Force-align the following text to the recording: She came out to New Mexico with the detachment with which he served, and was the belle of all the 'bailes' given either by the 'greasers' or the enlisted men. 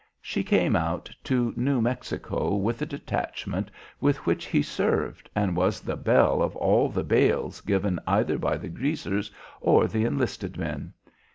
She 0.23 0.43
came 0.43 0.75
out 0.75 1.11
to 1.25 1.53
New 1.55 1.79
Mexico 1.79 2.55
with 2.55 2.79
the 2.79 2.87
detachment 2.87 3.69
with 3.99 4.25
which 4.25 4.45
he 4.47 4.63
served, 4.63 5.29
and 5.35 5.55
was 5.55 5.79
the 5.79 5.95
belle 5.95 6.41
of 6.41 6.55
all 6.55 6.89
the 6.89 7.03
'bailes' 7.03 7.61
given 7.63 7.99
either 8.07 8.39
by 8.39 8.57
the 8.57 8.69
'greasers' 8.69 9.29
or 9.59 9.85
the 9.85 10.03
enlisted 10.05 10.57
men. 10.57 10.93